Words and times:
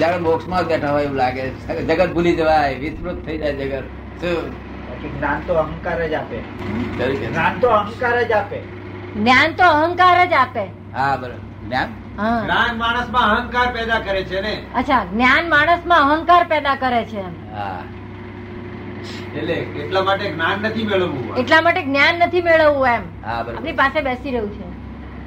જાણે 0.00 0.16
મોક્ષમાં 0.16 0.64
બેઠા 0.64 0.92
હોય 0.92 1.04
એવું 1.04 1.16
લાગે. 1.16 1.50
જગત 1.84 2.12
ભૂલી 2.12 2.36
જવાય 2.36 2.74
વિસ્તૃત 2.74 3.26
થઈ 3.26 3.38
જાય 3.38 3.52
જગત. 3.52 3.84
શું? 4.20 4.66
જ્ઞાન 5.18 5.40
તો 5.46 5.54
અહંકાર 5.54 6.08
જ 6.08 6.14
આપે. 6.14 6.38
જ્ઞાન 7.26 7.58
તો 7.60 7.68
અહંકાર 7.68 8.24
જ 8.24 8.32
આપે. 8.32 8.60
જ્ઞાન 9.16 9.52
તો 9.52 9.64
અહંકાર 9.64 10.26
જ 10.26 10.32
આપે. 10.32 10.64
હા 10.94 11.16
બરોબર. 11.16 11.66
જ્ઞાન? 11.66 11.88
જ્ઞાન 12.44 12.78
માણસમાં 12.78 13.36
અહંકાર 13.36 13.72
પેદા 13.72 13.98
કરે 13.98 14.24
છે 14.24 14.40
ને? 14.40 14.62
અચ્છા 14.74 15.04
જ્ઞાન 15.04 15.48
માણસમાં 15.48 16.10
અહંકાર 16.10 16.44
પેદા 16.44 16.74
કરે 16.74 17.04
છે 17.04 17.16
એમ. 17.16 17.56
હા. 17.56 17.82
એટલે 19.36 19.54
એટલા 19.54 20.02
માટે 20.02 20.30
જ્ઞાન 20.30 20.58
નથી 20.62 20.82
મેળવવું 20.82 21.36
એટલા 21.36 21.60
માટે 21.60 21.82
જ્ઞાન 21.82 22.14
નથી 22.14 22.42
મેળવવું 22.42 22.86
એમ. 22.86 23.02
હા 23.24 23.42
બરાબર. 23.42 23.54
આપણી 23.54 23.72
પાસે 23.72 24.00
બેસી 24.00 24.30
રહ્યું 24.30 24.52
છે. 24.52 24.68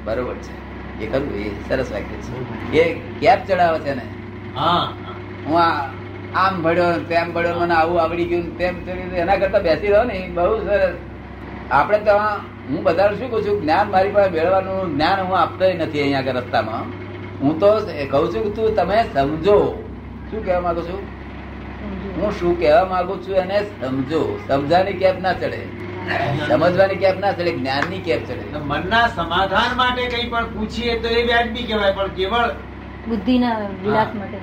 બરોબર 0.04 0.34
છે. 0.34 0.54
એ 1.04 1.10
ખરું 1.10 1.34
એ 1.34 1.50
સરસ 1.68 1.92
વાક્ય 1.92 2.16
છે. 2.16 2.78
એ 2.78 2.94
કેપ 3.20 3.46
ચડાવે 3.48 3.78
છે 3.78 3.94
ને? 3.94 4.19
હા. 4.56 4.88
હું 5.46 5.62
આ 5.62 5.90
આમ 6.34 6.62
ભણ્યો 6.62 6.98
તેમ 6.98 7.32
ભણ્યો 7.32 7.58
મને 7.58 7.74
આવું 7.74 8.02
આવડી 8.02 8.24
ગયું 8.24 8.58
તેમ 8.58 8.74
એના 9.16 9.36
કરતા 9.36 9.58
બેસી 9.58 9.86
રહો 9.86 10.04
ને 10.04 10.30
બહુ 10.34 10.58
સરસ. 10.58 10.94
આપણે 11.70 11.98
તો 11.98 12.18
હું 12.70 12.82
બધાને 12.82 13.16
શું 13.18 13.30
કહું 13.30 13.42
છું 13.42 13.62
જ્ઞાન 13.62 13.90
મારી 13.90 14.10
પાસે 14.10 14.30
મેળવવાનું 14.30 14.94
જ્ઞાન 14.94 15.20
હું 15.20 15.38
આપતો 15.38 15.64
નથી 15.64 16.00
અહીંયા 16.00 16.18
આગળ 16.18 16.36
રસ્તામાં. 16.36 16.84
હું 17.40 17.60
તો 17.60 17.78
એ 17.78 18.06
કહું 18.06 18.34
છું 18.34 18.42
કે 18.42 18.50
તું 18.50 18.76
તમે 18.76 19.02
સમજો. 19.14 19.84
શું 20.30 20.44
કહેવા 20.44 20.60
માંગુ 20.60 20.82
છું? 20.82 21.00
હું 22.20 22.32
શું 22.38 22.58
કહેવા 22.60 22.84
માંગુ 22.84 23.16
છું 23.16 23.36
એને 23.36 23.58
સમજો. 23.80 24.38
સમજાની 24.48 24.92
કેપ 24.92 25.20
ના 25.20 25.32
ચડે. 25.32 25.60
સમજવાની 26.48 26.94
કેપ 26.94 27.18
ના 27.18 27.32
ચડે 27.32 27.52
જ્ઞાનની 27.52 27.98
કેપ 27.98 28.28
ચડે. 28.28 28.58
મનના 28.58 29.06
સમાધાન 29.06 29.76
માટે 29.76 30.06
કઈ 30.06 30.26
પણ 30.28 30.44
પૂછીએ 30.44 30.98
તો 30.98 31.08
એ 31.08 31.22
વ્યાજબી 31.22 31.62
કહેવાય 31.62 31.92
પણ 31.92 32.08
કેવળ 32.08 32.50
બુદ્ધિના 33.08 33.54
વિલાસ 33.84 34.10
માટે 34.14 34.38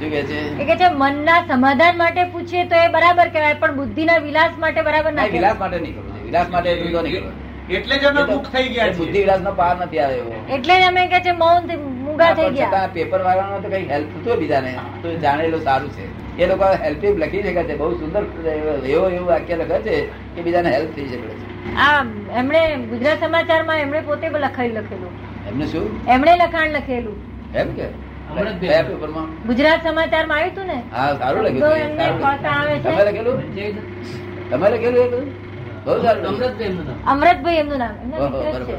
શું 0.00 0.10
કે 0.10 0.22
છે. 0.30 0.40
એ 0.62 0.64
કે 0.64 0.76
છે 0.80 0.88
મનના 1.02 1.38
સમાધાન 1.48 1.96
માટે 1.98 2.24
પૂછીએ 2.32 2.64
તો 2.72 2.76
એ 2.76 2.88
બરાબર 2.96 3.28
કહેવાય 3.28 3.54
પણ 3.54 3.76
બુદ્ધિના 3.76 4.18
વિલાસ 4.26 4.58
માટે 4.58 4.82
બરાબર 4.82 5.12
ના 5.12 5.26
વિલાસ 5.36 5.58
માટે 5.62 5.78
નહીં 5.78 5.94
કરવું 5.96 6.24
વિલાસ 6.26 6.48
માટે 6.50 6.68
એટલું 6.72 7.02
નહીં 7.04 7.24
એટલે 7.70 7.98
જ 7.98 8.04
અમે 8.04 8.22
મુક્ત 8.30 8.48
થઈ 8.52 8.68
ગયા 8.68 8.92
બુદ્ધિ 8.96 9.18
વિલાસ 9.18 9.40
નો 9.40 9.52
પાર 9.60 9.74
નથી 9.76 9.98
આવ્યો. 9.98 10.40
એટલે 10.56 10.74
જ 10.80 10.88
અમે 10.88 11.06
કે 11.12 11.20
છે 11.20 11.32
મૌન 11.32 11.70
મૂંગા 12.04 12.32
થઈ 12.34 12.50
ગયા. 12.50 12.68
છતાં 12.68 12.92
પેપર 12.92 13.20
વાળાનો 13.22 13.60
તો 13.60 13.68
કઈ 13.68 13.88
હેલ્પ 13.92 14.08
થતો 14.14 14.36
બીજાને. 14.36 14.72
તો 15.02 15.14
જાણેલું 15.24 15.62
સારું 15.62 15.90
છે. 15.90 16.04
એ 16.42 16.46
લોકો 16.46 16.64
હેલ્પિંગ 16.84 17.18
લખી 17.18 17.42
શકે 17.42 17.62
છે 17.64 17.76
બહુ 17.76 17.90
સુંદર 17.98 18.22
એવો 18.84 19.08
એવું 19.08 19.26
વાક્ય 19.26 19.56
લખે 19.56 19.78
છે 19.78 20.00
કે 20.36 20.42
બીજાને 20.42 20.70
હેલ્પ 20.70 20.94
થઈ 20.96 21.08
શકે 21.08 21.28
છે. 21.28 21.76
આ 21.76 22.04
એમણે 22.38 22.62
ગુજરાત 22.76 23.24
સમાચારમાં 23.24 23.78
એમણે 23.78 24.00
પોતે 24.00 24.28
લખાઈ 24.28 24.68
લખેલું. 24.68 25.12
એમને 25.48 25.66
શું? 25.66 25.86
એમણે 26.08 26.36
લખાણ 26.36 26.70
લખેલું. 26.70 27.16
એમ 27.54 27.72
કે? 27.72 27.84
ગુજરાત 27.86 28.86
સમાચારમાં 28.86 29.46
ગુજરાત 29.46 29.84
સમાચારમાં 29.84 30.38
આવ્યું 30.38 30.66
ને? 30.66 30.82
હા 30.92 31.14
સારું. 31.18 31.44
છે. 32.78 32.82
તમે 32.82 33.04
લખેલું? 33.04 33.40
તમે 34.50 34.70
લખેલું 34.70 35.04
એ 35.04 35.08
બહુ 35.84 36.02
સારું 36.02 36.26
અમૃતભાઈ 37.06 37.54
એમનું 37.54 37.78
નામ. 37.78 38.10
બરોબર 38.10 38.38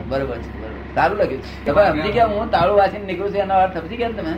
બરોબર 0.09 0.37
છે 0.37 0.59
બરોબર. 0.59 0.95
સારું 0.95 1.17
લખ્યું. 1.17 1.65
તમે 1.65 1.87
સમજી 1.87 2.11
ગયા 2.11 2.25
હું? 2.25 2.51
તાળું 2.51 2.77
વાંચીને 2.77 3.05
નીકળું 3.05 3.29
છું 3.29 3.37
એનો 3.37 3.53
અર્થ 3.53 3.77
સમજી 3.77 3.97
ગયા 3.97 4.09
તમે? 4.09 4.33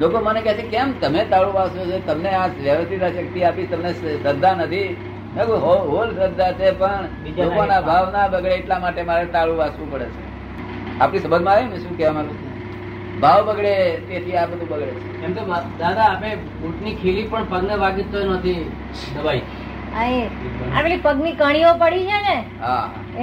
લોકો 0.00 0.20
મને 0.20 0.40
કહે 0.40 0.54
છે 0.54 0.62
કેમ 0.62 1.00
તમે 1.00 1.24
તાળું 1.24 1.54
વાંચો 1.54 1.84
છો? 1.84 2.00
તમને 2.06 2.28
આ 2.28 2.46
વ્યવસ્થિત 2.46 3.02
શક્તિ 3.04 3.42
આપી 3.42 3.66
તમને 3.66 3.92
શ્રદ્ધા 3.92 4.54
નથી? 4.54 4.96
હો- 5.38 5.96
હોલ 5.96 6.14
શ્રદ્ધા 6.14 6.52
છે 6.52 6.70
પણ 6.70 6.90
લોકોના 7.36 7.60
હિતમાં. 7.62 7.84
ભાવ 7.84 8.12
ના 8.12 8.28
બગડે 8.28 8.54
એટલા 8.54 8.78
માટે 8.78 9.02
મારે 9.02 9.26
તાળું 9.26 9.56
વાંચવું 9.56 9.92
પડે 9.92 10.04
છે. 10.04 10.26
આપણી 11.00 11.18
સમજમાં 11.18 11.54
આવે 11.54 11.64
ને 11.64 11.76
શું 11.76 11.96
કહેવા 11.96 12.12
માંગુ 12.12 12.34
છું? 12.34 12.45
ભાવ 13.20 13.40
બગડે 13.48 13.74
તેથી 14.08 14.36
આ 14.40 14.46
બધું 14.50 14.68
બગડે 14.72 14.86
છે. 15.00 15.08
એમ 15.24 15.32
તો 15.36 15.42
દાદા 15.80 16.08
આપણે 16.12 16.30
બૂટની 16.60 16.94
ખીલી 17.02 17.28
પણ 17.30 17.46
પગને 17.52 17.74
વાગી 17.82 18.06
તો 18.12 18.18
નથી 18.32 18.62
દબાઈ. 19.14 19.42
આ 19.96 20.82
પેલી 20.84 21.02
પગની 21.06 21.34
કણીઓ 21.42 21.72
પડી 21.82 22.06
છે 22.10 22.18
ને 22.26 22.36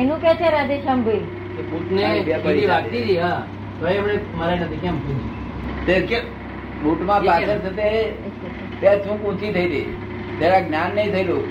એનું 0.01 0.17
કે 0.23 0.31
છે 0.39 0.47
રાધેશ્યામભાઈ 0.55 1.25
એ 1.59 1.67
બૂટને 1.71 2.03
બે 2.27 2.33
પડી 2.43 2.43
ખીલી 2.43 2.71
વાગતી 2.73 3.03
હતી 3.03 3.19
હા. 3.25 3.41
તો 3.79 3.83
એમણે 3.97 4.15
મારે 4.39 4.55
નથી 4.59 4.81
કેમ 4.83 4.95
પૂછ્યું? 5.03 5.31
તે 5.85 6.23
બૂટમાં 6.83 7.21
પાછળ 7.27 7.59
થતે 7.65 7.87
બે 8.81 8.89
ચૂક 9.03 9.21
ઊંચી 9.27 9.51
થઈ 9.55 9.67
હતી. 9.67 9.87
જ્ઞાન 10.39 10.91
નહીં 10.95 11.11
થયેલું. 11.13 11.45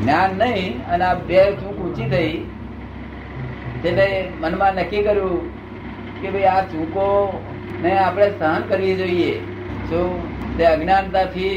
જ્ઞાન 0.00 0.30
નહીં 0.40 0.72
અને 0.92 1.04
આ 1.10 1.16
બે 1.28 1.38
ચૂક 1.60 1.76
ઊંચી 1.84 2.08
થઈ. 2.12 2.34
એટલે 3.88 4.06
મનમાં 4.40 4.74
નક્કી 4.82 5.02
કર્યું 5.06 5.40
કે 6.20 6.28
ભાઈ 6.34 6.50
આ 6.52 6.62
ચૂકો 6.72 7.04
ને 7.82 7.92
આપણે 7.98 8.28
સહન 8.32 8.62
કરવી 8.68 8.96
જોઈએ. 8.96 9.32
શું 9.88 10.10
તે 10.58 10.64
અજ્ઞાનતાથી 10.66 11.56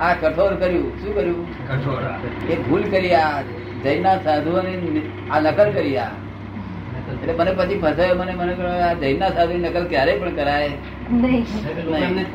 આ 0.00 0.14
કઠોર 0.16 0.52
કર્યું 0.56 0.90
શું 1.02 1.12
કર્યું? 1.14 1.46
કઠોર. 1.68 2.02
એ 2.48 2.56
ભૂલ 2.64 2.84
કરી 2.92 3.14
આ 3.16 3.28
જૈનના 3.84 4.16
સાધુઓની 4.24 5.04
આ 5.30 5.40
નકલ 5.42 5.70
કરી 5.76 5.96
આ. 5.98 6.10
એટલે 7.12 7.32
મને 7.34 7.52
પછી 7.52 7.78
ફસાયો 7.82 8.16
મને 8.16 8.32
મને 8.34 8.52
આ 8.80 8.94
જૈનના 9.02 9.30
સાધુ 9.36 9.54
નકલ 9.58 9.84
ક્યારે 9.88 10.12
પણ 10.20 10.34
કરાય? 10.34 10.70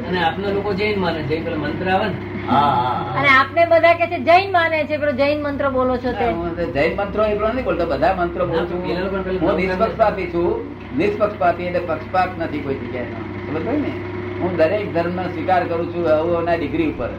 અને 0.06 0.20
આપના 0.22 0.52
લોકો 0.52 0.72
જૈન 0.76 0.98
માને 1.00 1.20
જૈન 1.30 1.44
પેલા 1.46 1.62
મંત્ર 1.64 1.88
આવે 1.90 2.08
ને. 2.08 2.18
હા 2.48 2.64
હા 2.72 3.14
અને 3.20 3.30
આપને 3.32 3.64
બધા 3.68 3.96
કે 3.96 4.06
છે 4.08 4.20
જૈન 4.30 4.48
માને 4.52 4.78
છે 4.86 4.96
પેલો 4.98 5.14
જૈન 5.14 5.38
મંત્ર 5.42 5.66
બોલો 5.72 5.94
છો 5.98 6.12
તે. 6.14 6.28
જૈન 6.74 6.92
મંત્રો 7.00 7.24
એટલો 7.28 7.48
નહીં 7.50 7.66
બોલતો 7.66 7.86
બધા 7.94 8.14
મંત્રો 8.16 8.44
બોલું 8.48 8.68
છું. 8.70 8.80
હું 9.42 9.56
નિષ્પક્ષ 9.58 10.00
આપી 10.02 10.28
છું. 10.34 10.52
નિષ્પક્ષપાતી 10.98 11.64
એટલે 11.64 11.80
પક્ષપાત 11.80 12.40
નથી 12.40 12.60
કોઈ 12.60 12.76
જગ્યાએ 12.76 13.06
ખબર 13.06 13.74
ને? 13.74 13.92
હું 14.40 14.56
દરેક 14.56 14.94
ધર્મ 14.94 15.28
સ્વીકાર 15.28 15.64
કરું 15.64 15.94
છું 15.94 16.08
સૌના 16.08 16.54
ડિગ્રી 16.54 16.88
ઉપર. 16.92 17.10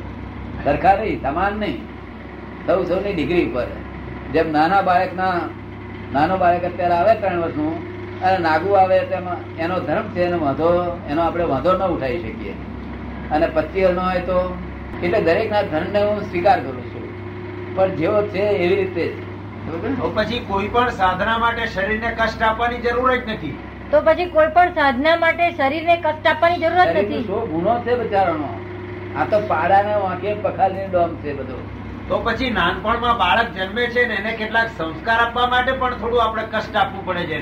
સરખા 0.65 0.97
નહીં, 0.97 1.23
સમાન 1.23 1.53
નહીં. 1.53 1.83
સૌ 2.67 2.85
સૌની 2.85 3.13
ડિગ્રી 3.13 3.51
ઉપર. 3.51 3.67
જેમ 4.33 4.53
નાના 4.53 4.83
બાળકના, 4.83 5.41
નાનો 6.13 6.37
બાળક 6.37 6.65
અત્યારે 6.65 6.95
આવે 6.95 7.15
ત્રણ 7.15 7.41
વર્ષનું, 7.41 7.97
અને 8.21 8.39
નાગુ 8.39 8.73
આવે 8.73 9.01
તેમાં, 9.01 9.57
એનો 9.57 9.81
ધર્મ 9.81 10.09
છે, 10.09 10.21
એનો 10.21 10.39
વાંધો, 10.39 11.01
એનો 11.11 11.23
આપણે 11.23 11.45
વાંધો 11.45 11.73
ન 11.73 11.83
ઉઠાવી 11.83 12.19
શકીએ. 12.19 12.53
અને 13.31 13.47
પચીસ 13.47 13.85
વર્ષનો 13.85 14.03
હોય 14.03 14.21
તો, 14.21 14.59
એટલે 15.03 15.21
દરેકના 15.21 15.63
ધર્મને 15.63 16.03
હું 16.03 16.21
સ્વીકાર 16.21 16.61
કરું 16.61 16.85
છું. 16.85 17.07
પણ 17.77 17.91
જેવો 17.91 18.23
છે 18.23 18.39
એવી 18.39 18.77
રીતે 18.77 19.27
પછી 20.15 20.39
કોઈ 20.39 20.69
પણ 20.69 20.91
સાધના 20.91 21.39
માટે 21.39 21.67
શરીરને 21.67 22.11
કષ્ટ 22.11 22.43
આપવાની 22.43 22.79
જરૂર 22.79 23.17
જ 23.17 23.29
નથી. 23.29 23.59
તો 23.91 24.01
પછી 24.01 24.25
કોઈ 24.27 24.49
પણ 24.49 24.73
સાધના 24.73 25.17
માટે 25.17 25.51
શરીરને 25.51 25.97
કષ્ટ 25.97 26.27
આપવાની 26.27 26.57
જરૂરત 26.57 26.97
નથી. 26.97 27.25
શું? 27.25 27.51
ગુનો 27.51 27.79
છે 27.81 27.97
બચારાનો? 27.97 28.49
આ 29.17 29.25
તો 29.25 29.41
પાડાને 29.41 29.95
વાંકે 29.95 30.35
પખાલીને 30.35 30.87
ડોમ 30.87 31.17
છે 31.17 31.33
બધો. 31.33 31.59
તો 32.09 32.19
પછી 32.19 32.51
નાનપણમાં 32.51 33.19
બાળક 33.19 33.49
જન્મે 33.55 33.87
છે 33.87 34.07
ને 34.07 34.15
એને 34.15 34.33
કેટલાક 34.33 34.69
સંસ્કાર 34.79 35.21
આપવા 35.21 35.47
માટે 35.47 35.73
પણ 35.73 35.91
થોડું 35.91 36.23
આપણે 36.23 36.43
કષ્ટ 36.53 36.77
આપવું 36.77 37.07
પડે 37.07 37.27
છે 37.27 37.39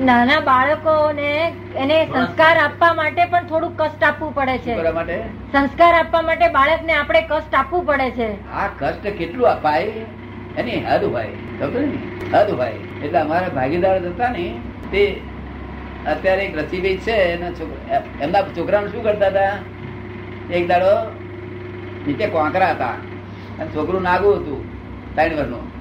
નાના 0.00 0.40
બાળકોને 0.40 1.54
એને 1.76 2.06
સંસ્કાર 2.06 2.56
આપવા 2.56 2.92
માટે 2.92 3.24
પણ 3.24 3.46
થોડું 3.46 3.76
કષ્ટ 3.76 4.04
આપવું 4.04 4.34
પડે 4.34 4.58
છે. 4.58 4.90
માટે? 4.92 5.22
સંસ્કાર 5.52 5.94
આપવા 5.94 6.22
માટે 6.22 6.48
બાળકને 6.48 6.92
આપણે 6.92 7.20
કષ્ટ 7.20 7.54
આપવું 7.54 7.86
પડે 7.86 8.10
છે. 8.10 8.28
આ 8.52 8.68
કષ્ટ 8.78 9.06
કેટલું 9.18 9.48
અપાય? 9.48 9.86
એની 10.56 10.84
હદ 10.84 11.04
હોય. 11.04 11.26
ખબર 11.60 11.80
ને? 11.80 11.98
હદ 12.38 12.50
હોય. 12.50 12.72
એટલે 13.04 13.18
અમારા 13.18 13.48
ભાગીદાર 13.48 13.96
હતા 13.96 14.28
ને 14.28 14.46
તે 14.92 15.22
અત્યારે 16.06 16.44
એક 16.44 16.58
રસીભાઈ 16.58 16.96
છે, 16.96 17.10
એના 17.10 17.50
છોકરા 17.50 18.02
એમના 18.20 18.42
છોકરાને 18.42 18.88
શું 18.88 19.02
કરતા 19.02 19.26
હતા? 19.26 19.58
એક 20.54 20.68
દાડો 20.68 20.86
નીચે 22.06 22.26
કોંકરા 22.26 22.70
હતા. 22.70 22.86
અને 23.58 23.66
છોકરું 23.66 24.02
નાગું 24.02 24.36
હતું 24.36 24.78
ત્રણ 25.14 25.36
વર્ષનું 25.36 25.78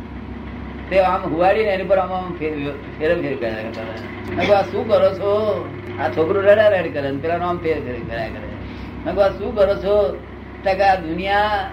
તે 0.90 1.00
આમ 1.00 1.22
હુવાડીને 1.22 1.70
એની 1.70 1.84
પર 1.84 1.98
આમ 1.98 2.12
આમ 2.12 2.34
ફેર- 2.40 3.00
ફેરમ 3.00 3.22
ફેર 3.22 3.36
કર્યા 3.36 3.52
કરતા. 3.52 4.58
આ 4.58 4.62
શું 4.62 4.88
કરો 4.88 5.10
છો? 5.10 5.66
આ 6.00 6.10
છોકરું 6.10 6.44
રડા 6.44 6.68
રડ 6.68 6.94
કરે 6.94 7.12
ને 7.12 7.18
પેલા 7.18 7.36
આમ 7.36 7.58
ફેર 7.58 7.80
ફેર 7.80 7.94
કર્યા 7.94 8.28
કરે. 8.28 8.48
મેં 9.06 9.26
આ 9.26 9.30
શું 9.30 9.56
કરો 9.56 9.76
છો? 9.76 10.24
તો 10.64 10.74
કે 10.74 10.84
આ 10.84 10.96
દુનિયા 10.96 11.70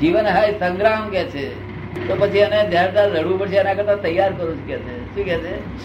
જીવન 0.00 0.26
હાય 0.26 0.52
સંગ્રામ 0.52 1.08
કે 1.08 1.24
છે. 1.24 1.72
તો 2.08 2.16
પછી 2.18 2.38
એને 2.38 2.68
ધ્યાન 2.68 2.86
લડવું 2.86 3.38
પડશે, 3.38 3.56
એના 3.56 3.74
કરતા 3.74 3.94
તૈયાર 3.94 4.32
કરું 4.32 4.56
છું 4.56 4.66
કે 4.66 4.78
છે. 4.78 5.14
શું 5.14 5.24
કે 5.24 5.38
છે. 5.38 5.82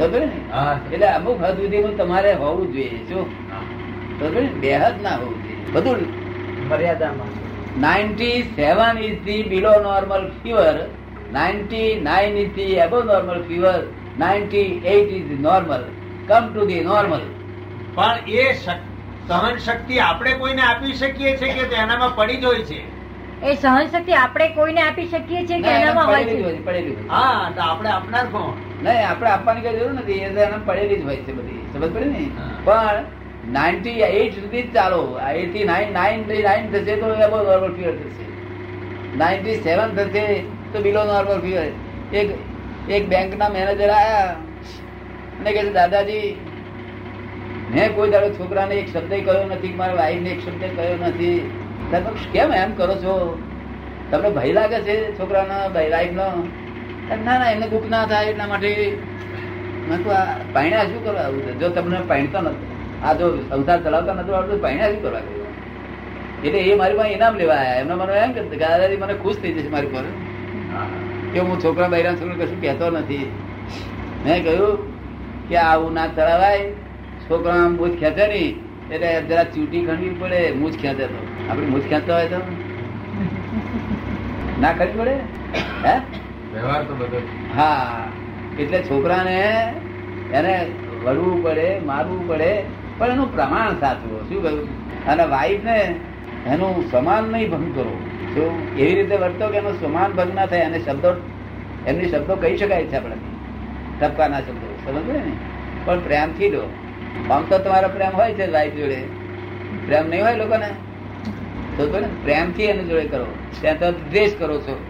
એટલે 0.00 1.06
અમુક 1.06 1.42
હદ 1.42 1.56
સુધીનું 1.56 1.96
તમારે 1.96 2.32
હોવું 2.34 2.72
જોઈએ 2.72 2.88
જો. 2.88 3.24
બેહદ 4.60 5.02
ના 5.02 5.16
હોવું 5.16 5.44
જોઈએ. 5.44 5.72
બધું 5.72 5.98
મર્યાદામાં. 6.68 7.30
Ninety 7.80 8.42
seven 8.42 8.98
is 8.98 9.18
the 9.24 9.42
below 9.42 9.74
normal 9.82 10.30
fever 10.42 10.74
ninety 11.32 12.00
nine 12.00 12.36
is 12.36 12.54
the 12.54 12.62
above 12.62 13.02
normal 13.02 13.42
fever 13.42 13.80
ninety 14.18 14.80
eight 14.84 15.10
is 15.10 15.40
normal 15.40 15.84
come 16.28 16.52
to 16.54 16.66
the 16.66 16.80
normal 16.80 17.20
પણ 17.94 18.18
એ 18.28 18.52
સહન 19.28 19.56
શક્તિ 19.56 19.98
આપણે 19.98 20.32
કોઈને 20.32 20.62
આપી 20.62 20.92
શકીએ 20.92 21.36
છીએ 21.36 21.52
કે 21.52 21.62
તેનામાં 21.62 22.16
પડી 22.16 22.36
જ 22.36 22.44
હોય 22.44 22.62
છે? 22.62 23.01
એ 23.42 23.54
સહન 23.54 23.88
શક્તિ 23.88 24.12
આપણે 24.16 24.46
કોઈને 24.56 24.80
આપી 24.82 25.06
શકીએ 25.06 25.40
છીએ 25.46 25.58
કે 25.62 25.70
એનામાં 25.72 26.06
હોય 26.08 26.18
પડેલી 26.20 26.42
જ 26.42 26.44
હોય 26.44 26.56
છે 26.56 26.62
પડેલી 26.66 27.06
હા 27.08 27.46
તો 27.56 27.62
આપણે 27.64 27.90
આપનાર 27.92 28.26
કોણ? 28.34 28.52
નહીં 28.82 29.06
આપણે 29.06 29.30
આપવાની 29.30 29.64
કઈ 29.64 29.72
જરૂર 29.78 29.94
નથી 29.94 30.18
એ 30.20 30.28
એને 30.44 30.58
પડેલી 30.68 30.98
જ 30.98 31.08
હોય 31.08 31.24
છે 31.26 31.32
બધી. 31.38 31.62
સમજ 31.72 31.88
પડે 31.88 32.06
ને? 32.06 32.22
પણ 32.66 32.98
નાઇન્ટી 33.56 33.96
એઇટ 34.10 34.34
સુધી 34.36 34.64
ચાલો. 34.76 35.00
એટી 35.32 35.64
નાઇન 35.70 35.88
નાઇન્ટી 35.98 36.42
નાઇન 36.44 36.70
થશે 36.70 36.94
તો 37.00 37.08
એબો 37.26 37.38
નોર્મલ 37.48 37.74
ફીવર 37.76 37.94
થશે. 37.96 38.24
નાઇન્ટી 39.16 39.58
સેવન 39.66 39.90
થશે 39.98 40.24
તો 40.72 40.84
બિલો 40.86 41.02
નોર્મલ 41.10 41.40
ફીવર 41.40 41.68
એક 42.12 42.28
એક 42.90 43.04
બેંકના 43.08 43.50
મેનેજર 43.56 43.90
આયા 43.90 44.30
અને 45.40 45.50
કહે 45.50 45.60
છે 45.60 45.72
દાદાજી 45.72 46.28
મેં 47.72 47.94
કોઈ 47.96 48.10
દાડો 48.14 48.30
છોકરાને 48.38 48.74
એક 48.78 48.88
શબ્દ 48.88 49.12
કહ્યો 49.26 49.44
નથી 49.48 49.74
મારા 49.74 49.98
વાઈફને 50.00 50.30
એક 50.34 50.40
શબ્દ 50.42 50.62
કહ્યો 50.76 50.96
નથી. 51.10 51.36
તમે 51.92 52.10
કેમ 52.32 52.52
એમ 52.52 52.72
કરો 52.72 52.94
છો? 52.94 53.42
તમને 54.10 54.30
ભય 54.30 54.52
લાગે 54.52 54.78
છે 54.80 55.18
છોકરાના 55.18 55.66
વાઈફનો 55.66 56.26
ના? 57.24 57.36
ના 57.38 57.50
એમને 57.50 57.68
દુઃખ 57.68 57.88
ના 57.90 58.06
થાય 58.06 58.26
એટલા 58.26 58.46
માટે. 58.46 58.98
મેં 59.88 60.04
કહ્યું, 60.04 60.16
આ 60.16 60.36
પાયણા 60.52 60.84
શું 60.84 61.04
કરવા 61.04 61.20
આવું 61.20 61.42
છે? 61.42 61.52
જો 61.58 61.68
તમને 61.68 61.96
પાયણતા 62.08 62.40
નથી 62.40 62.70
આ 63.04 63.12
જો 63.12 63.36
સંસાર 63.36 63.82
ચલાવતા 63.82 64.14
નથી 64.14 64.32
આવડતું 64.32 64.62
પાણી 64.62 64.82
શું 64.82 65.02
કરવા? 65.02 65.20
એટલે 66.44 66.58
એ 66.58 66.74
મારી 66.74 66.96
પાસે 66.96 67.12
ઇનામ 67.12 67.34
લેવા 67.36 67.54
આવ્યા 67.54 67.74
એમને 67.74 67.94
મને 67.94 68.12
એમ 68.12 68.32
કે 68.32 68.56
દાદાજી 68.56 68.96
મને 68.96 69.14
ખુશ 69.14 69.36
થઈ 69.36 69.52
જશે 69.52 69.68
મારી 69.68 69.86
પર 69.86 70.04
કે 71.32 71.40
હું 71.40 71.60
છોકરા 71.64 71.88
બૈરા 71.88 72.14
છોકરા 72.14 72.44
કશું 72.44 72.60
કહેતો 72.60 72.90
નથી. 72.90 73.32
મેં 74.24 74.44
કહ્યું 74.44 74.78
કે 75.48 75.56
આવું 75.56 75.92
ના 75.94 76.06
ચલાવાય 76.06 76.70
છોકરા 77.30 77.54
આમ 77.54 77.72
મૂછ 77.76 77.96
ખેંચે 78.00 78.26
નહીં. 78.26 78.71
એટલે 78.90 79.22
જરા 79.28 79.44
ચૂંટી 79.44 79.84
ખણવી 79.86 80.10
પડે 80.10 80.52
મૂજ 80.52 80.76
ખેંચે 80.76 81.06
તો. 81.06 81.20
આપણે 81.50 81.66
મૂજ 81.66 81.82
ખેંચતા 81.82 82.14
હોય 82.14 82.28
તો? 82.28 82.40
ના 84.60 84.72
ખરી 84.72 84.92
પડે? 84.98 85.16
હે? 85.84 86.00
વ્યવહાર 86.54 86.82
તો 86.84 86.94
બધો 86.94 87.18
હા. 87.56 88.08
એટલે 88.58 88.82
છોકરાને 88.82 89.72
એને 90.32 90.66
વળવું 91.04 91.42
પડે 91.42 91.78
મારવું 91.78 92.28
પડે 92.28 92.64
પણ 92.98 93.10
એનું 93.10 93.34
પ્રમાણ 93.34 93.76
સાચવો. 93.80 94.24
શું 94.28 94.42
કહ્યું 94.42 94.68
અને 95.06 95.24
વાઈફ 95.24 95.64
ને 95.64 95.94
એનું 96.46 96.90
સમાન 96.90 97.24
નહીં 97.24 97.50
ભંગ 97.50 97.74
કરો 97.74 97.92
જો 98.34 98.58
એવી 98.78 98.94
રીતે 98.94 99.16
વર્તો 99.16 99.48
કે 99.48 99.56
એનો 99.56 99.72
સમાન 99.72 100.12
ભંગ 100.12 100.34
ના 100.34 100.46
થાય 100.46 100.64
અને 100.64 100.78
શબ્દો 100.78 101.16
એમની 101.86 102.08
શબ્દો 102.08 102.36
કહી 102.36 102.58
શકાય 102.58 102.86
છે 102.86 102.96
આપણે 102.96 103.16
ટપકાના 104.00 104.40
શબ્દો. 104.40 104.66
સમજ 104.86 105.08
ને? 105.08 105.32
પણ 105.84 106.00
પ્રેમથી 106.00 106.50
દો. 106.50 106.62
આમ 107.30 107.44
તો 107.44 107.58
તમારો 107.58 107.88
પ્રેમ 107.88 108.10
હોય 108.10 108.32
છે 108.32 108.52
વાઈફ 108.52 108.74
જોડે. 108.74 109.02
પ્રેમ 109.86 110.08
નહીં 110.08 110.24
હોય 110.24 110.36
લોકોને? 110.36 110.68
તો 111.76 111.86
તો 111.86 112.00
ને 112.00 112.06
પ્રેમથી 112.22 112.62
એની 112.62 112.84
જોડે 112.84 113.04
કરો. 113.04 113.26
ત્યાં 113.60 113.78
તો 113.78 113.92
દ્વેષ 113.92 114.30
કરો 114.38 114.58
છો. 114.58 114.84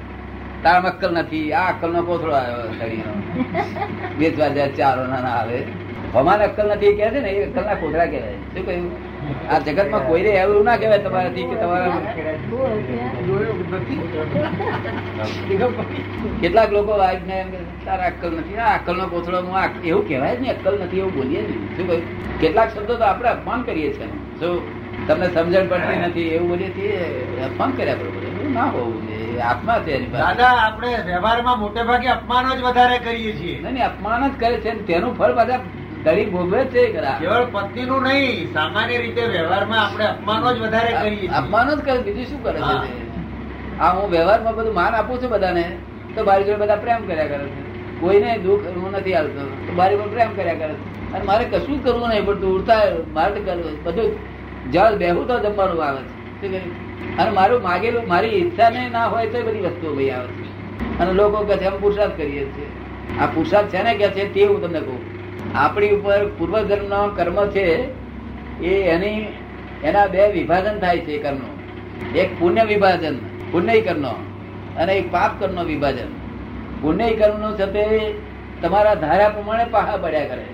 તારમ 0.62 0.84
અક્કલ 0.84 1.14
નથી. 1.14 1.52
આ 1.52 1.68
અક્કલ 1.68 1.92
નો 1.92 2.02
કોથળો 2.02 2.32
આવ્યો 2.32 2.58
વેચવા 4.18 4.48
જાય 4.48 4.68
ચારો 4.68 5.06
ના 5.06 5.16
આવે. 5.16 5.62
અમારે 6.14 6.44
અક્કલ 6.44 6.68
નથી 6.68 6.94
કે 6.94 7.10
છે 7.10 7.20
ને 7.20 7.28
એ 7.28 7.44
અક્કલ 7.44 7.64
ના 7.64 7.74
કોથળા 7.74 8.06
કહેવાય. 8.06 8.32
શું 8.32 8.66
કહ્યું? 8.66 9.11
આ 9.50 9.58
જગતમાં 9.58 10.06
કોઈને 10.06 10.30
એવું 10.42 10.64
ના 10.64 10.76
કહેવાય 10.76 11.02
તમારાથી 11.06 11.46
કે 11.50 11.56
તમારા 11.62 11.98
કેટલાક 16.42 16.70
લોકો 16.76 16.92
વાઈફ 16.98 17.24
ને 17.26 17.36
તારા 17.86 18.08
અક્કલ 18.12 18.30
નથી. 18.38 18.56
આ 18.56 18.74
અક્કલ 18.78 18.96
નો 18.96 19.06
કોથળો 19.06 19.38
એવું 19.84 20.08
કહેવાય 20.08 20.36
ને 20.40 20.48
અક્કલ 20.50 20.74
નથી 20.84 20.98
એવું 20.98 21.12
બોલીએ 21.14 21.40
ને 21.40 21.54
શું 21.76 21.86
કહ્યું? 21.88 22.04
કેટલાક 22.40 22.68
શબ્દો 22.74 22.94
તો 22.94 23.04
આપણે 23.04 23.28
અપમાન 23.28 23.60
કરીએ 23.62 23.90
છીએ. 23.96 24.08
શું 24.40 24.54
તમને 25.06 25.26
સમજણ 25.34 25.66
પડતી 25.68 25.98
નથી 26.06 26.28
એવું 26.36 26.48
બોલીએ 26.48 26.70
છીએ 26.70 26.96
અપમાન 27.48 27.70
કર્યા 27.76 27.94
બરોબર. 27.94 28.22
એવું 28.30 28.52
ના 28.54 28.68
હોવું 28.74 29.00
જોઈએ. 29.08 29.40
આત્મા 29.50 29.78
છે 29.84 29.92
એની 29.98 30.10
દાદા 30.16 30.50
આપણે 30.64 30.90
વ્યવહારમાં 31.06 31.60
મોટે 31.60 31.82
ભાગે 31.82 32.08
અપમાન 32.16 32.50
જ 32.56 32.60
વધારે 32.62 32.98
કરીએ 32.98 33.32
છીએ. 33.36 33.56
નહીં 33.62 33.86
અપમાન 33.86 34.22
જ 34.30 34.34
કરે 34.40 34.56
છે 34.64 34.70
તેનું 34.90 35.16
ફળ 35.18 35.32
બધા 35.32 35.60
દરેક 36.04 36.32
ભોગવે 36.32 36.64
છે 36.64 36.82
કેવળ 36.92 37.44
પત્ની 37.44 37.62
પત્નીનું 37.64 38.02
નહીં 38.02 38.52
સામાન્ય 38.52 38.96
રીતે 38.96 39.22
વ્યવહારમાં 39.26 39.80
આપણે 39.84 40.04
અપમાનો 40.04 40.54
જ 40.54 40.58
વધારે 40.60 40.92
કરીએ 40.92 41.28
અપમાનો 41.28 41.76
જ 41.76 41.80
કરે 41.80 41.98
બીજું 41.98 42.26
શું 42.26 42.42
કરે 42.42 42.60
છે 42.60 42.76
આ 43.80 43.90
હું 43.90 44.10
વ્યવહારમાં 44.10 44.54
બધું 44.54 44.74
માન 44.74 44.94
આપું 44.94 45.22
છું 45.22 45.30
બધાને 45.30 45.64
તો 46.14 46.24
મારી 46.24 46.44
જોડે 46.44 46.56
બધા 46.56 46.76
પ્રેમ 46.76 47.06
કર્યા 47.06 47.26
કરે 47.26 47.46
છે. 47.46 47.62
કોઈને 48.00 48.38
દુઃખ 48.38 48.66
હું 48.76 48.90
નથી 48.92 49.14
આવતો 49.14 49.46
તો 49.66 49.72
મારી 49.72 49.96
પણ 49.96 50.10
પ્રેમ 50.10 50.34
કર્યા 50.36 50.54
કરે 50.54 50.74
છે. 50.74 51.12
અને 51.12 51.24
મારે 51.24 51.44
કશું 51.44 51.78
જ 51.78 51.84
કરવું 51.84 52.08
નહીં 52.08 52.26
પણ 52.26 52.40
તું 52.40 52.56
ઉડતા 52.56 52.80
મારે 53.12 53.40
કરવું 53.40 53.84
બધું 53.84 54.10
જળ 54.72 54.94
બેહું 54.96 55.26
તો 55.26 55.38
જમવાનું 55.38 55.84
આવે 55.84 56.02
છે. 56.42 56.62
અને 57.18 57.30
મારું 57.30 57.62
માગેલું 57.62 58.08
મારી 58.08 58.28
ઈચ્છા 58.28 58.70
ને 58.70 58.88
ના 58.88 59.06
હોય 59.06 59.26
તો 59.26 59.42
બધી 59.42 59.60
વસ્તુઓ 59.60 59.94
ભાઈ 59.94 60.10
આવે 60.10 60.26
છે. 60.26 60.44
અને 60.98 61.12
લોકો 61.12 61.44
કહે 61.44 61.56
છે 61.56 61.64
અમે 61.64 61.78
પુરસાદ 61.78 62.16
કરીએ 62.16 62.44
છીએ. 62.44 62.68
આ 63.20 63.26
પુરસાદ 63.26 63.68
છે 63.68 63.82
ને 63.82 63.94
કે 63.94 64.08
છે 64.08 64.32
તે 64.34 64.46
હું 64.46 64.62
તમને 64.62 64.80
કહું. 64.80 65.11
આપણી 65.54 65.90
ઉપર 65.90 66.26
પૂર્વજન્મનો 66.38 67.08
કર્મ 67.08 67.46
છે, 67.46 67.84
એ 68.60 68.82
એની, 68.82 69.26
એના 69.84 70.06
બે 70.06 70.32
વિભાજન 70.32 70.78
થાય 70.78 70.98
છે 70.98 71.18
કર્મ. 71.18 71.38
એક 72.16 72.40
પુણ્ય 72.40 72.64
વિભાજન, 72.64 73.16
પુણ્ય 73.52 73.80
કર્મનો 73.80 74.10
અને 74.76 74.94
એક 74.94 75.12
પાપ 75.12 75.40
કર્મનો 75.40 75.64
વિભાજન. 75.64 76.06
પુણ્ય 76.80 77.14
કર્મનું 77.14 77.58
છે 77.58 77.66
તે 77.66 78.14
તમારા 78.62 78.94
ધાર્યા 78.94 79.28
પ્રમાણે 79.28 79.64
પાહા 79.64 79.96
પડ્યા 79.96 80.24
કરે. 80.24 80.44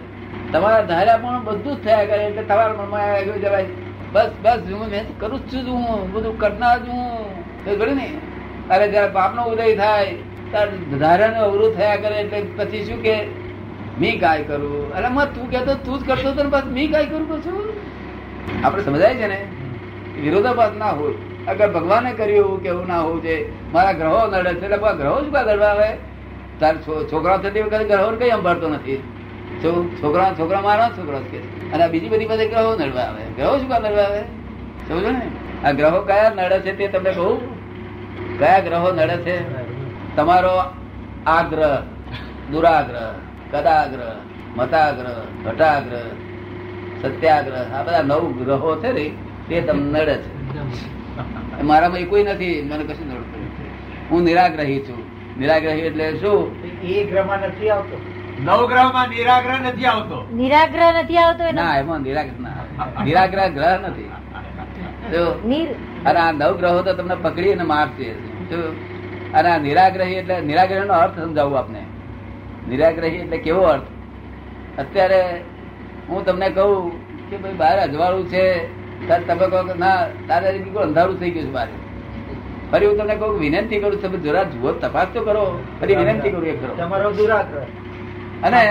તમારા 0.53 0.83
ધાર્યા 0.83 1.17
પણ 1.17 1.45
બધું 1.45 1.77
જ 1.77 1.85
થયા 1.85 2.05
કરે, 2.05 2.25
એટલે 2.25 2.43
તમારા 2.43 2.73
મનમાં 2.73 3.01
આવ્યું 3.01 3.41
જવાય 3.41 3.65
બસ 4.13 4.31
બસ, 4.43 4.59
હું 4.73 4.91
મેં 4.91 5.19
કરું 5.19 5.51
જ 5.51 5.53
છું 5.53 5.75
હું, 5.75 6.13
બધું 6.13 6.39
કરનાર 6.39 6.79
જ 6.79 6.89
હું. 6.89 7.97
ને? 7.97 8.13
અરે 8.71 8.89
જયારે 8.89 9.09
પાપનો 9.09 9.43
ઉદય 9.45 9.77
થાય 9.77 10.15
ત્યારે 10.51 10.99
ધાર્યાનું 10.99 11.39
અવરોધ 11.39 11.77
થયા 11.77 11.97
કરે, 11.97 12.15
એટલે 12.17 12.43
પછી 12.57 12.85
શું 12.85 13.03
કે? 13.03 13.48
મી 14.01 14.19
કાય 14.19 14.43
કરું. 14.43 14.95
અરે 14.95 15.09
મત 15.09 15.29
તું 15.35 15.51
કહેતો, 15.51 15.75
તું 15.75 15.99
જ 15.99 16.07
કરતો 16.07 16.43
ને 16.43 16.49
બસ 16.49 16.65
મી 16.67 16.87
કાય 16.87 17.07
કરું 17.07 17.29
પછી. 17.29 17.73
આપણે 18.65 18.83
સમજાય 18.85 19.15
છે 19.15 19.27
ને? 19.27 19.41
વિરોધાભાસ 20.21 20.71
ના 20.79 20.91
હોય. 20.91 21.15
અગર 21.49 21.73
ભગવાને 21.73 22.13
કર્યું 22.13 22.37
એવું 22.37 22.63
કેવું 22.63 22.87
ના 22.87 23.01
હોવું 23.01 23.23
છે 23.23 23.73
મારા 23.73 23.93
ગ્રહો 23.93 24.27
નડે 24.27 24.55
છે, 24.55 24.65
એટલે 24.65 24.77
ગ્રહો 24.77 25.23
શું 25.23 25.33
કા 25.33 25.43
નડવા 25.43 25.67
આવે. 25.67 25.91
તાર 26.61 26.77
છોકરાઓ 27.13 27.39
થતી 27.39 27.61
વખતે 27.61 27.85
ગ્રહો 27.85 28.17
કઈ 28.17 28.31
સંભાળતો 28.31 28.69
નથી. 28.69 29.03
છોકરા 29.65 30.35
છોકરા 30.39 30.61
મારા 30.61 30.91
છોકરા 30.99 31.19
કે. 31.19 31.39
અને 31.73 31.89
બીજી 31.89 32.09
બધી 32.09 32.25
પાસે 32.25 32.49
ગ્રહો 32.49 32.77
નડવા 32.77 33.03
આવે. 33.03 33.23
ગ્રહો 33.37 33.59
શું 33.59 33.69
કા 33.69 33.79
નડવા 33.79 34.03
આવે. 34.03 34.23
સમજો 34.89 35.11
ને? 35.11 35.31
આ 35.65 35.73
ગ્રહો 35.73 36.01
કયા 36.01 36.33
નડે 36.37 36.61
છે 36.61 36.77
તે 36.77 36.89
તમને 36.89 37.11
કહું? 37.11 37.37
કયા 38.39 38.59
ગ્રહો 38.59 38.93
નડે 38.93 39.17
છે? 39.17 39.37
તમારો 40.17 40.63
આગ્રહ, 41.27 41.83
દુરાગ્રહ. 42.51 43.28
કદાગ્રહ 43.53 44.11
મતાગ્રહ 44.57 45.19
ઘટાગ્રહ 45.45 46.09
સત્યાગ્રહ 47.03 47.75
આ 47.77 47.83
બધા 47.87 48.03
નવ 48.03 48.25
ગ્રહો 48.39 48.71
છે 48.83 48.91
ને 48.93 49.07
તે 49.49 49.57
તમને 49.67 50.01
નડે 50.03 50.17
છે. 50.23 50.31
મારામાં 51.69 52.01
એ 52.01 52.07
કોઈ 52.11 52.25
નથી 52.25 52.63
મને 52.69 52.85
કશું 52.89 53.09
નડતું 53.09 53.43
હું 54.11 54.21
નિરાગ્રહી 54.29 54.81
છું. 54.87 55.01
નિરાગ્રહી 55.39 55.87
એટલે 55.91 56.07
શું? 56.21 56.41
એ 56.83 57.05
ગ્રહમાં 57.11 57.41
નથી 57.49 57.71
આવતો. 57.71 57.97
નવગ્રહમાં 58.47 59.09
નિરાગ્રહ 59.11 59.59
નથી 59.67 59.87
આવતો. 59.87 60.19
નિરાગ્રહ 60.41 60.91
નથી 61.03 61.21
આવતો 61.25 61.45
ના 61.53 61.75
એમાં 61.81 62.01
નિરાગ્રહ 62.03 62.39
ના 62.45 62.55
આવે. 62.79 63.05
નિરાગ્રહ 63.05 63.49
ગ્રહ 63.57 63.75
નથી. 63.89 64.11
અને 66.09 66.19
આ 66.25 66.33
નવ 66.33 66.53
ગ્રહો 66.61 66.81
તો 66.83 66.93
તમને 66.95 67.17
પકડી 67.25 67.53
અને 67.53 67.65
મારશે. 67.73 68.09
જો 68.51 68.59
અને 69.33 69.49
આ 69.53 69.59
નિરાગ્રહી 69.59 70.19
એટલે 70.23 70.37
નિરાગ્રહ 70.41 70.85
નો 70.91 70.95
અર્થ 70.95 71.19
સમજાવું 71.21 71.59
આપને. 71.59 71.83
નિરાગ્રહી 72.69 73.21
એટલે 73.25 73.39
કેવો 73.39 73.63
અર્થ? 73.63 73.89
અત્યારે 74.79 75.21
હું 76.09 76.25
તમને 76.27 76.49
કહું 76.51 76.93
કે 77.31 77.37
ભાઈ 77.37 77.59
બહાર 77.63 77.77
અજવાળું 77.79 78.29
છે 78.29 78.45
ત્યારે 79.07 79.25
તમે 79.25 79.47
કહો 79.49 79.63
કે 79.69 79.75
ના 79.79 79.97
તારે 80.29 80.49
બિલકુલ 80.59 80.83
અંધારું 80.83 81.21
થઈ 81.21 81.31
ગયું 81.31 81.47
છે 81.47 81.53
બહાર. 81.53 81.69
ફરી 82.71 82.87
હું 82.87 82.97
તમને 82.99 83.15
કહું 83.17 83.39
વિનંતી 83.41 83.81
કરું 83.81 84.01
તમે 84.03 84.19
જરા 84.19 84.45
જુઓ 84.55 84.73
તપાસ 84.73 85.09
તો 85.15 85.21
કરો. 85.23 85.45
ફરી 85.81 85.97
વિનંતી 85.97 86.31
કરું 86.31 86.47
એક 86.47 86.59
કરો. 86.63 86.75
તમારો 86.75 87.13
દુરાગ્રહ. 87.13 87.67
અને 88.43 88.63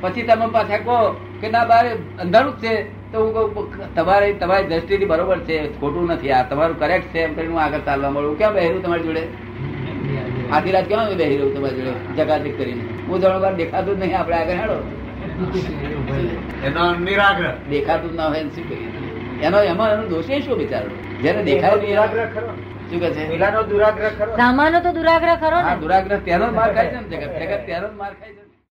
પછી 0.00 0.22
તમે 0.22 0.46
પાછા 0.52 0.78
કહો 0.78 0.98
કે 1.40 1.48
ના 1.48 1.64
બહાર 1.64 1.84
અંધારું 2.18 2.54
જ 2.60 2.62
છે. 2.62 2.74
તો 3.12 3.18
હું 3.24 3.34
કહું 3.34 3.94
તમારી 3.94 4.32
તમારી 4.32 4.66
દ્રષ્ટિથી 4.66 5.04
બરોબર 5.04 5.38
છે 5.38 5.56
ખોટું 5.80 6.06
નથી. 6.06 6.32
આ 6.32 6.42
તમારું 6.42 6.78
કરેક્ટ 6.78 7.08
છે. 7.14 7.20
એમ 7.20 7.34
કરીને 7.34 7.52
હું 7.52 7.62
આગળ 7.62 7.84
ચાલવા 7.86 8.10
મળું 8.10 8.38
ક્યાં 8.38 8.54
બહેરું 8.54 8.82
તમારી 8.82 9.02
જોડે? 9.02 9.24
આધી 10.52 10.72
રાત 10.72 10.86
કેવા 10.90 11.06
બેસી 11.10 11.36
રહ્યું 11.38 11.54
તમારી 11.54 11.82
જોડે? 11.86 12.00
જગાજગ 12.16 12.56
કરીને. 12.58 12.84
હું 13.08 13.20
જાણો 13.20 13.40
બાર 13.40 13.54
દેખાતું 13.56 13.94
જ 13.96 14.00
નહીં 14.04 14.18
આપણે 14.20 14.36
આગળ 14.36 14.58
હેડો. 14.60 14.76
એનો 16.66 16.82
નિરાગ્રહ. 17.06 17.52
દેખાતું 17.70 18.14
ના 18.14 18.28
હોય 18.28 18.42
શું 18.54 18.64
કરીએ? 18.68 18.90
એનો 19.42 19.58
એમાં 19.62 19.90
એનો 19.92 20.08
દોષે 20.08 20.34
શું 20.40 20.58
બિચારો? 20.58 20.90
જેને 21.22 21.40
દેખાય 21.44 21.76
નિરાગ્રહ 21.82 22.26
ખરો. 22.34 22.50
શું 22.90 23.00
કહે 23.00 23.10
છે? 23.10 23.22
દુરાગ્રહ 23.72 24.10
ખરો. 24.18 24.36
સામાનો 24.36 24.80
તો 24.80 24.90
દુરાગ્રહ 24.92 25.36
ખરો 25.36 25.58
દુરાગ્રહ 25.80 26.20
તેનો 26.24 26.46
માર 26.50 26.70
ખાય 26.74 26.88
છે 26.92 27.00
ને 27.00 27.08
જગત. 27.12 27.32
જગત 27.42 27.66
તેનો 27.66 27.88
જ 27.88 27.96
માર 28.02 28.12
ખાય 28.20 28.32
છે 28.32 28.47